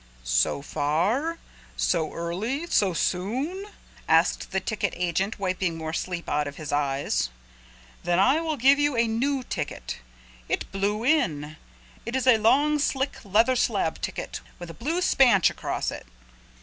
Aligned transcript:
"So 0.23 0.63
far? 0.63 1.37
So 1.77 2.11
early? 2.11 2.65
So 2.65 2.91
soon?" 2.91 3.67
asked 4.07 4.49
the 4.49 4.59
ticket 4.59 4.95
agent 4.97 5.37
wiping 5.37 5.77
more 5.77 5.93
sleep 5.93 6.27
out 6.27 6.51
his 6.55 6.71
eyes. 6.71 7.29
"Then 8.03 8.17
I 8.17 8.41
will 8.41 8.57
give 8.57 8.79
you 8.79 8.97
a 8.97 9.05
new 9.07 9.43
ticket. 9.43 9.99
It 10.49 10.71
blew 10.71 11.03
in. 11.05 11.55
It 12.03 12.15
is 12.15 12.25
a 12.25 12.39
long 12.39 12.79
slick 12.79 13.13
yellow 13.23 13.29
leather 13.31 13.55
slab 13.55 14.01
ticket 14.01 14.41
with 14.57 14.71
a 14.71 14.73
blue 14.73 15.01
spanch 15.01 15.51
across 15.51 15.91
it." 15.91 16.07